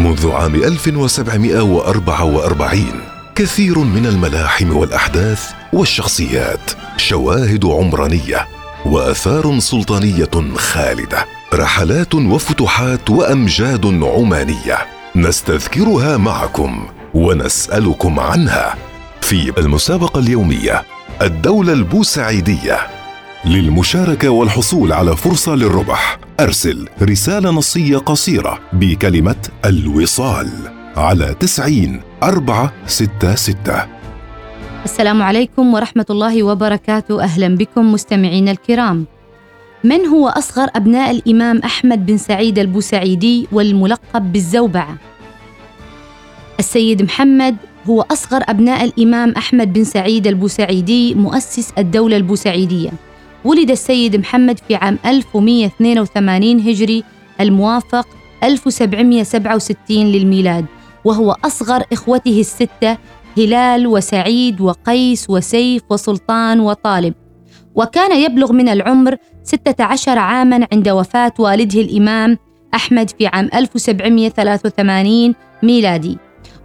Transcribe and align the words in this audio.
منذ 0.00 0.30
عام 0.30 0.54
1744 0.54 2.84
كثير 3.34 3.78
من 3.78 4.06
الملاحم 4.06 4.76
والأحداث 4.76 5.50
والشخصيات 5.72 6.70
شواهد 6.96 7.64
عمرانية 7.64 8.46
وآثار 8.86 9.58
سلطانية 9.58 10.54
خالدة 10.54 11.26
رحلات 11.54 12.14
وفتوحات 12.14 13.10
وأمجاد 13.10 13.86
عمانية 13.86 14.78
نستذكرها 15.16 16.16
معكم 16.16 16.86
ونسألكم 17.14 18.20
عنها. 18.20 18.74
في 19.20 19.52
المسابقة 19.58 20.20
اليومية 20.20 20.82
الدولة 21.22 21.72
البوسعيدية 21.72 22.99
للمشاركة 23.44 24.30
والحصول 24.30 24.92
على 24.92 25.16
فرصة 25.16 25.54
للربح. 25.54 26.18
أرسل 26.40 26.88
رسالة 27.02 27.50
نصية 27.50 27.96
قصيرة 27.98 28.60
بكلمة 28.72 29.48
الوصال 29.64 30.48
على 30.96 31.34
تسعين 31.40 32.00
أربعة 32.22 32.72
ستة 32.86 33.34
ستة. 33.34 33.86
السلام 34.84 35.22
عليكم 35.22 35.74
ورحمة 35.74 36.06
الله 36.10 36.42
وبركاته. 36.42 37.22
أهلا 37.22 37.56
بكم 37.56 37.92
مستمعينا 37.92 38.50
الكرام. 38.50 39.06
من 39.84 40.06
هو 40.06 40.28
أصغر 40.28 40.68
أبناء 40.76 41.10
الإمام 41.10 41.58
أحمد 41.58 42.06
بن 42.06 42.16
سعيد 42.16 42.58
البوسعيدي 42.58 43.48
والملقب 43.52 44.32
بالزوبعة؟ 44.32 44.96
السيد 46.58 47.02
محمد 47.02 47.56
هو 47.86 48.00
أصغر 48.10 48.42
أبناء 48.48 48.84
الإمام 48.84 49.30
أحمد 49.30 49.72
بن 49.72 49.84
سعيد 49.84 50.26
البوسعيدي 50.26 51.14
مؤسس 51.14 51.72
الدولة 51.78 52.16
البوسعيدية. 52.16 52.90
ولد 53.44 53.70
السيد 53.70 54.16
محمد 54.16 54.58
في 54.68 54.74
عام 54.74 54.98
1182 55.06 56.60
هجري 56.60 57.04
الموافق 57.40 58.08
1767 58.44 59.96
للميلاد 60.06 60.66
وهو 61.04 61.36
أصغر 61.44 61.82
إخوته 61.92 62.40
الستة 62.40 62.98
هلال 63.38 63.86
وسعيد 63.86 64.60
وقيس 64.60 65.30
وسيف 65.30 65.82
وسلطان 65.90 66.60
وطالب. 66.60 67.14
وكان 67.74 68.20
يبلغ 68.20 68.52
من 68.52 68.68
العمر 68.68 69.16
16 69.44 70.18
عاما 70.18 70.66
عند 70.72 70.88
وفاة 70.88 71.32
والده 71.38 71.80
الإمام 71.80 72.38
أحمد 72.74 73.10
في 73.10 73.26
عام 73.26 73.50
1783 73.54 75.34
ميلادي. 75.62 76.18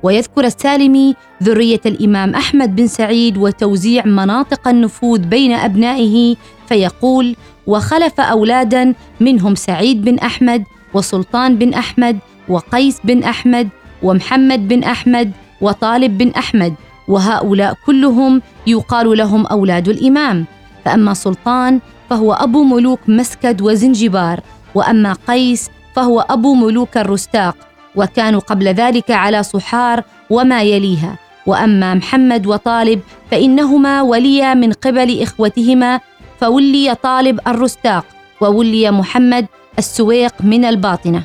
ويذكر 0.03 0.43
السالمي 0.45 1.15
ذرية 1.43 1.81
الإمام 1.85 2.35
أحمد 2.35 2.75
بن 2.75 2.87
سعيد 2.87 3.37
وتوزيع 3.37 4.05
مناطق 4.05 4.67
النفوذ 4.67 5.19
بين 5.19 5.51
أبنائه 5.51 6.35
فيقول 6.67 7.35
وخلف 7.67 8.19
أولادا 8.19 8.93
منهم 9.19 9.55
سعيد 9.55 10.05
بن 10.05 10.19
أحمد 10.19 10.63
وسلطان 10.93 11.55
بن 11.55 11.73
أحمد 11.73 12.19
وقيس 12.49 12.97
بن 13.03 13.23
أحمد 13.23 13.69
ومحمد 14.03 14.67
بن 14.67 14.83
أحمد 14.83 15.31
وطالب 15.61 16.17
بن 16.17 16.29
أحمد 16.29 16.73
وهؤلاء 17.07 17.75
كلهم 17.85 18.41
يقال 18.67 19.17
لهم 19.17 19.45
أولاد 19.45 19.89
الإمام. 19.89 20.45
فأما 20.85 21.13
سلطان 21.13 21.79
فهو 22.09 22.33
أبو 22.33 22.63
ملوك 22.63 22.99
مسكد 23.07 23.61
وزنجبار 23.61 24.39
وأما 24.75 25.13
قيس 25.27 25.69
فهو 25.95 26.19
أبو 26.29 26.53
ملوك 26.53 26.97
الرستاق. 26.97 27.57
وكانوا 27.95 28.39
قبل 28.39 28.67
ذلك 28.67 29.11
على 29.11 29.43
صحار 29.43 30.03
وما 30.29 30.61
يليها. 30.63 31.17
وأما 31.45 31.93
محمد 31.93 32.47
وطالب 32.47 32.99
فإنهما 33.31 34.01
وليا 34.01 34.53
من 34.53 34.71
قبل 34.73 35.21
إخوتهما 35.21 35.99
فولي 36.41 36.95
طالب 36.95 37.39
الرستاق 37.47 38.05
وولي 38.41 38.91
محمد 38.91 39.45
السويق 39.79 40.33
من 40.39 40.65
الباطنة. 40.65 41.23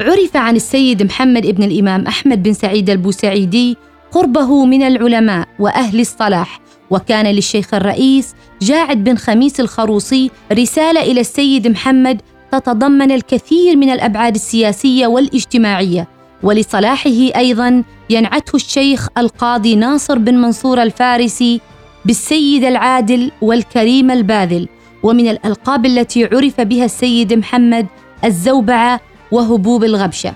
عرف 0.00 0.36
عن 0.36 0.56
السيد 0.56 1.02
محمد 1.02 1.46
ابن 1.46 1.62
الإمام 1.62 2.06
أحمد 2.06 2.42
بن 2.42 2.52
سعيد 2.52 2.90
البوسعيدي 2.90 3.76
قربه 4.12 4.64
من 4.64 4.82
العلماء 4.82 5.48
وأهل 5.58 6.00
الصلاح 6.00 6.60
وكان 6.90 7.26
للشيخ 7.26 7.74
الرئيس 7.74 8.34
جاعد 8.62 9.04
بن 9.04 9.16
خميس 9.16 9.60
الخروصي 9.60 10.30
رسالة 10.52 11.00
إلى 11.00 11.20
السيد 11.20 11.68
محمد 11.68 12.22
تتضمن 12.52 13.10
الكثير 13.10 13.76
من 13.76 13.90
الأبعاد 13.90 14.34
السياسية 14.34 15.06
والاجتماعية 15.06 16.08
ولصلاحه 16.42 17.30
أيضا 17.36 17.84
ينعته 18.10 18.56
الشيخ 18.56 19.08
القاضي 19.18 19.76
ناصر 19.76 20.18
بن 20.18 20.34
منصور 20.34 20.82
الفارسي 20.82 21.60
بالسيد 22.04 22.64
العادل 22.64 23.30
والكريم 23.42 24.10
الباذل 24.10 24.68
ومن 25.02 25.28
الألقاب 25.28 25.86
التي 25.86 26.24
عرف 26.24 26.60
بها 26.60 26.84
السيد 26.84 27.32
محمد 27.32 27.86
الزوبعة 28.24 29.00
وهبوب 29.32 29.84
الغبشة. 29.84 30.34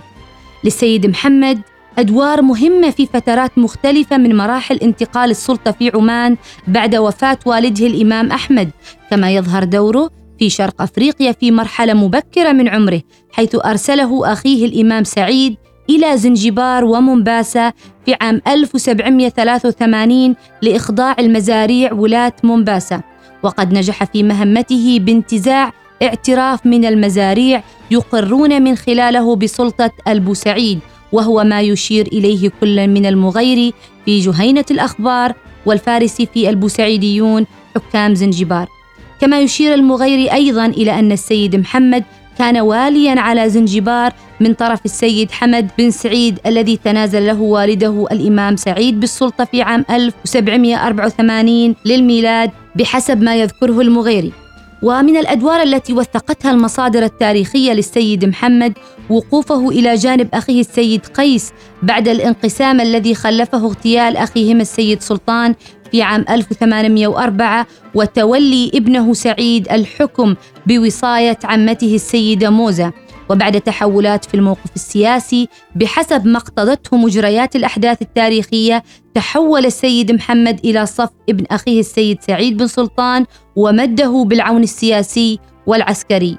للسيد 0.64 1.06
محمد 1.06 1.60
أدوار 1.98 2.42
مهمة 2.42 2.91
في 2.91 3.06
فترات 3.06 3.58
مختلفة 3.58 4.16
من 4.16 4.36
مراحل 4.36 4.76
انتقال 4.76 5.31
السلطة 5.31 5.70
في 5.70 5.91
عمان 5.94 6.36
بعد 6.69 6.96
وفاة 6.96 7.38
والده 7.46 7.86
الإمام 7.86 8.32
أحمد 8.32 8.70
كما 9.10 9.31
يظهر 9.31 9.64
دوره 9.64 10.10
في 10.38 10.50
شرق 10.50 10.82
أفريقيا 10.82 11.32
في 11.32 11.50
مرحلة 11.50 11.94
مبكرة 11.94 12.52
من 12.52 12.68
عمره 12.68 13.02
حيث 13.32 13.56
أرسله 13.64 14.32
أخيه 14.32 14.66
الإمام 14.66 15.04
سعيد 15.04 15.56
إلى 15.90 16.16
زنجبار 16.16 16.84
ومومباسا 16.84 17.72
في 18.06 18.16
عام 18.20 18.40
1783 18.48 20.34
لإخضاع 20.62 21.16
المزاريع 21.18 21.92
ولاة 21.92 22.32
مومباسا 22.44 23.02
وقد 23.42 23.72
نجح 23.72 24.04
في 24.04 24.22
مهمته 24.22 24.98
بانتزاع 25.00 25.72
اعتراف 26.02 26.66
من 26.66 26.84
المزاريع 26.84 27.62
يقرون 27.90 28.62
من 28.62 28.76
خلاله 28.76 29.36
بسلطة 29.36 29.90
البوسعيد 30.08 30.78
وهو 31.12 31.44
ما 31.44 31.60
يشير 31.60 32.06
إليه 32.06 32.50
كل 32.60 32.88
من 32.88 33.06
المغيري 33.06 33.74
في 34.04 34.20
جهينة 34.20 34.64
الأخبار 34.70 35.34
والفارسي 35.66 36.26
في 36.26 36.48
البوسعيديون 36.48 37.46
حكام 37.74 38.14
زنجبار. 38.14 38.68
كما 39.24 39.40
يشير 39.40 39.74
المغيري 39.74 40.32
أيضا 40.32 40.66
إلى 40.66 40.98
أن 40.98 41.12
السيد 41.12 41.56
محمد 41.56 42.04
كان 42.38 42.60
واليا 42.60 43.20
على 43.20 43.48
زنجبار 43.48 44.12
من 44.40 44.54
طرف 44.54 44.84
السيد 44.84 45.30
حمد 45.30 45.70
بن 45.78 45.90
سعيد 45.90 46.38
الذي 46.46 46.76
تنازل 46.76 47.26
له 47.26 47.40
والده 47.40 48.06
الإمام 48.12 48.56
سعيد 48.56 49.00
بالسلطة 49.00 49.44
في 49.44 49.62
عام 49.62 49.84
1784 49.90 51.74
للميلاد 51.84 52.50
بحسب 52.76 53.22
ما 53.22 53.36
يذكره 53.36 53.80
المغيري. 53.80 54.32
ومن 54.82 55.16
الأدوار 55.16 55.62
التي 55.62 55.92
وثقتها 55.92 56.50
المصادر 56.50 57.02
التاريخية 57.02 57.72
للسيد 57.72 58.24
محمد 58.24 58.72
وقوفه 59.10 59.68
إلى 59.68 59.94
جانب 59.94 60.28
أخيه 60.34 60.60
السيد 60.60 61.06
قيس 61.06 61.52
بعد 61.82 62.08
الانقسام 62.08 62.80
الذي 62.80 63.14
خلفه 63.14 63.58
اغتيال 63.66 64.16
أخيهما 64.16 64.62
السيد 64.62 65.00
سلطان 65.00 65.54
في 65.92 66.02
عام 66.02 66.24
1804 66.30 67.66
وتولي 67.94 68.70
ابنه 68.74 69.14
سعيد 69.14 69.72
الحكم 69.72 70.34
بوصاية 70.66 71.38
عمته 71.44 71.94
السيدة 71.94 72.50
موزة. 72.50 72.92
وبعد 73.30 73.60
تحولات 73.60 74.24
في 74.24 74.34
الموقف 74.34 74.74
السياسي 74.76 75.48
بحسب 75.74 76.26
ما 76.26 76.38
اقتضته 76.38 76.96
مجريات 76.96 77.56
الأحداث 77.56 78.02
التاريخية 78.02 78.82
تحول 79.14 79.66
السيد 79.66 80.12
محمد 80.12 80.60
إلى 80.64 80.86
صف 80.86 81.10
ابن 81.28 81.44
أخيه 81.50 81.80
السيد 81.80 82.22
سعيد 82.22 82.56
بن 82.56 82.66
سلطان 82.66 83.26
ومده 83.56 84.24
بالعون 84.28 84.62
السياسي 84.62 85.38
والعسكري. 85.66 86.38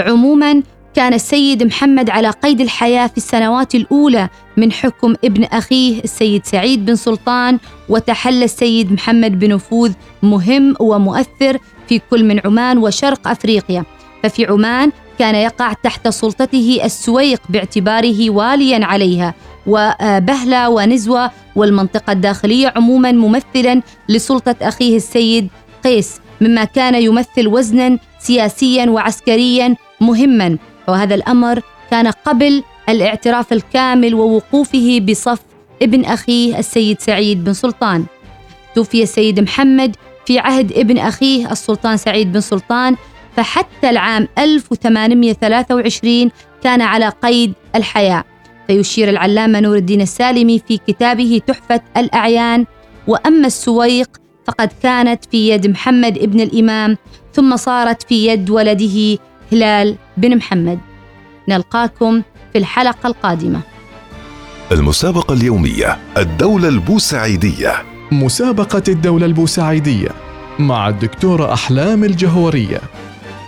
عموما 0.00 0.62
كان 0.94 1.14
السيد 1.14 1.62
محمد 1.62 2.10
على 2.10 2.30
قيد 2.30 2.60
الحياة 2.60 3.06
في 3.06 3.16
السنوات 3.16 3.74
الأولى 3.74 4.28
من 4.56 4.72
حكم 4.72 5.14
ابن 5.24 5.44
أخيه 5.44 6.04
السيد 6.04 6.46
سعيد 6.46 6.86
بن 6.86 6.94
سلطان 6.94 7.58
وتحلى 7.88 8.44
السيد 8.44 8.92
محمد 8.92 9.38
بنفوذ 9.38 9.92
مهم 10.22 10.74
ومؤثر 10.80 11.58
في 11.88 11.98
كل 12.10 12.24
من 12.24 12.40
عمان 12.44 12.78
وشرق 12.78 13.28
أفريقيا 13.28 13.84
ففي 14.22 14.46
عمان 14.46 14.92
كان 15.18 15.34
يقع 15.34 15.72
تحت 15.72 16.08
سلطته 16.08 16.80
السويق 16.84 17.40
باعتباره 17.48 18.30
واليا 18.30 18.84
عليها 18.84 19.34
وبهلة 19.66 20.68
ونزوة 20.68 21.30
والمنطقة 21.56 22.12
الداخلية 22.12 22.72
عموما 22.76 23.12
ممثلا 23.12 23.82
لسلطة 24.08 24.56
أخيه 24.62 24.96
السيد 24.96 25.48
قيس 25.84 26.20
مما 26.40 26.64
كان 26.64 26.94
يمثل 26.94 27.48
وزنا 27.48 27.98
سياسيا 28.18 28.90
وعسكريا 28.90 29.76
مهما. 30.00 30.58
وهذا 30.88 31.14
الأمر 31.14 31.60
كان 31.90 32.06
قبل 32.06 32.62
الاعتراف 32.88 33.52
الكامل 33.52 34.14
ووقوفه 34.14 35.00
بصف 35.08 35.38
ابن 35.82 36.04
أخيه 36.04 36.58
السيد 36.58 37.00
سعيد 37.00 37.44
بن 37.44 37.52
سلطان. 37.52 38.04
توفي 38.74 39.02
السيد 39.02 39.40
محمد 39.40 39.96
في 40.26 40.38
عهد 40.38 40.72
ابن 40.72 40.98
أخيه 40.98 41.52
السلطان 41.52 41.96
سعيد 41.96 42.32
بن 42.32 42.40
سلطان 42.40 42.96
فحتى 43.36 43.90
العام 43.90 44.28
1823 44.38 46.30
كان 46.62 46.80
على 46.82 47.08
قيد 47.08 47.52
الحياة. 47.74 48.24
فيشير 48.66 49.08
العلامة 49.08 49.60
نور 49.60 49.76
الدين 49.76 50.00
السالمي 50.00 50.62
في 50.68 50.78
كتابه 50.86 51.40
تحفة 51.46 51.80
الأعيان 51.96 52.66
وأما 53.06 53.46
السويق 53.46 54.08
فقد 54.46 54.70
كانت 54.82 55.24
في 55.30 55.48
يد 55.48 55.66
محمد 55.66 56.18
ابن 56.18 56.40
الإمام 56.40 56.96
ثم 57.32 57.56
صارت 57.56 58.02
في 58.02 58.26
يد 58.26 58.50
ولده 58.50 59.18
هلال 59.52 59.96
بن 60.16 60.36
محمد. 60.36 60.78
نلقاكم 61.48 62.22
في 62.52 62.58
الحلقة 62.58 63.06
القادمة. 63.06 63.60
المسابقة 64.72 65.34
اليومية 65.34 65.98
الدولة 66.16 66.68
البوسعيدية. 66.68 67.72
مسابقة 68.12 68.82
الدولة 68.88 69.26
البوسعيدية 69.26 70.08
مع 70.58 70.88
الدكتورة 70.88 71.52
أحلام 71.52 72.04
الجهورية. 72.04 72.80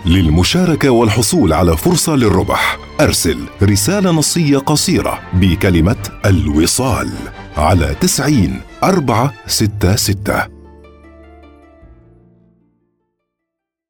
للمشاركة 0.05 0.89
والحصول 0.89 1.53
على 1.53 1.77
فرصة 1.77 2.15
للربح. 2.15 2.77
أرسل 3.01 3.37
رسالة 3.63 4.11
نصية 4.11 4.57
قصيرة 4.57 5.19
بكلمة 5.33 6.09
الوصال 6.25 7.09
على 7.57 7.95
تسعين 8.01 8.61
أربعة 8.83 9.33
ستة 9.47 9.95
ستة. 9.95 10.58